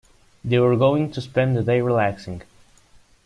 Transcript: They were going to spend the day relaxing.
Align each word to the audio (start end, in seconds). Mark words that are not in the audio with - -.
They 0.43 0.57
were 0.57 0.77
going 0.77 1.11
to 1.11 1.21
spend 1.21 1.55
the 1.55 1.61
day 1.61 1.79
relaxing. 1.79 2.41